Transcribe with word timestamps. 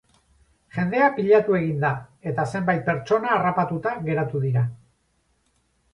Jendea 0.77 1.09
pilatu 1.17 1.57
egin 1.59 1.83
da 1.83 1.91
eta 2.31 2.47
zenbait 2.55 2.83
pertsona 2.89 3.33
harrapatuta 3.35 3.95
geratu 4.11 4.43
dira. 4.47 4.65